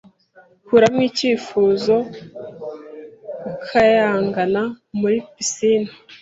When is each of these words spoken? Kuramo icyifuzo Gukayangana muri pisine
Kuramo 0.65 1.01
icyifuzo 1.09 1.95
Gukayangana 3.43 4.61
muri 4.99 5.17
pisine 5.33 5.91